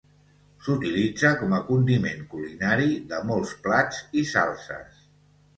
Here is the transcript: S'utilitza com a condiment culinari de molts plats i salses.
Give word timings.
S'utilitza 0.67 1.33
com 1.41 1.53
a 1.57 1.59
condiment 1.67 2.25
culinari 2.33 2.97
de 3.13 3.23
molts 3.33 3.55
plats 3.67 4.01
i 4.23 4.25
salses. 4.35 5.07